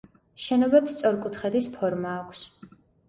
შენობებს 0.45 0.95
სწორკუთხედის 0.97 1.67
ფორმა 1.77 2.15
აქვს. 2.23 2.43